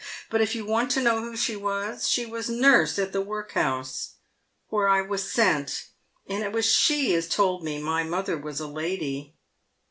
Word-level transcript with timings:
But 0.31 0.41
if 0.41 0.55
you 0.55 0.65
want 0.65 0.89
to 0.93 0.99
know 0.99 1.19
who 1.21 1.37
she 1.37 1.55
was, 1.55 2.09
she 2.09 2.25
was 2.25 2.49
nurse 2.49 2.97
at 2.97 3.11
the 3.13 3.21
workhouse 3.21 4.13
where 4.69 4.89
I 4.89 5.03
was 5.03 5.31
sent, 5.31 5.89
and 6.25 6.43
it 6.43 6.51
was 6.51 6.65
she 6.65 7.13
as 7.13 7.27
told 7.29 7.63
me 7.63 7.79
my 7.79 8.01
mother 8.03 8.35
was 8.35 8.59
a 8.59 8.65
lady." 8.67 9.35